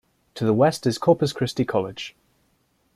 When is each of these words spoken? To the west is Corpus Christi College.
To 0.33 0.45
the 0.45 0.53
west 0.55 0.87
is 0.87 0.97
Corpus 0.97 1.31
Christi 1.31 1.63
College. 1.63 2.15